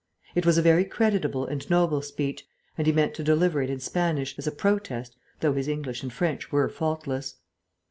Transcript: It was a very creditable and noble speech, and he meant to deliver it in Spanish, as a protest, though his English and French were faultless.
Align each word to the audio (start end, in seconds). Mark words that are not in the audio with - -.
It 0.33 0.47
was 0.47 0.57
a 0.57 0.63
very 0.63 0.83
creditable 0.83 1.45
and 1.45 1.69
noble 1.69 2.01
speech, 2.01 2.47
and 2.75 2.87
he 2.87 2.91
meant 2.91 3.13
to 3.13 3.23
deliver 3.23 3.61
it 3.61 3.69
in 3.69 3.79
Spanish, 3.79 4.35
as 4.39 4.47
a 4.47 4.51
protest, 4.51 5.15
though 5.41 5.53
his 5.53 5.67
English 5.67 6.01
and 6.01 6.11
French 6.11 6.51
were 6.51 6.67
faultless. 6.69 7.35